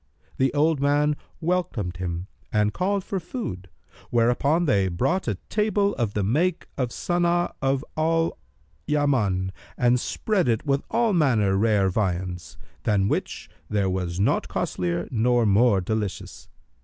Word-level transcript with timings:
The 0.37 0.51
old 0.55 0.79
man 0.79 1.15
welcomed 1.41 1.97
him 1.97 2.25
and 2.51 2.73
called 2.73 3.03
for 3.03 3.19
food, 3.19 3.69
whereupon 4.09 4.65
they 4.65 4.87
brought 4.87 5.27
a 5.27 5.35
table 5.47 5.93
of 5.93 6.15
the 6.15 6.23
make 6.23 6.65
of 6.75 6.89
Sana'a 6.89 7.53
of 7.61 7.85
al 7.95 8.39
Yaman 8.87 9.51
and 9.77 9.99
spread 9.99 10.47
it 10.47 10.65
with 10.65 10.81
all 10.89 11.13
manner 11.13 11.55
rare 11.55 11.87
viands, 11.89 12.57
than 12.81 13.09
which 13.09 13.47
there 13.69 13.91
was 13.91 14.19
naught 14.19 14.47
costlier 14.47 15.07
nor 15.11 15.45
more 15.45 15.79
delicious. 15.81 16.49